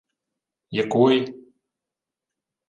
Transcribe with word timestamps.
—Якої? 0.71 1.19